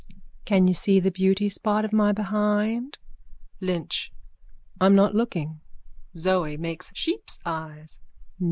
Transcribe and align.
_Can 0.45 0.67
you 0.67 0.73
see 0.73 0.99
the 0.99 1.11
beautyspot 1.11 1.85
of 1.85 1.93
my 1.93 2.11
behind? 2.11 2.97
LYNCH: 3.59 4.11
I'm 4.79 4.95
not 4.95 5.13
looking 5.13 5.61
ZOE: 6.17 6.57
_(Makes 6.57 6.89
sheep's 6.95 7.37
eyes.) 7.45 7.99